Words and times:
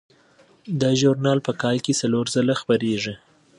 دا 0.81 0.89
ژورنال 0.99 1.39
په 1.47 1.51
کال 1.61 1.77
کې 1.85 1.93
څلور 2.01 2.25
ځله 2.35 2.55
خپریږي. 2.61 3.15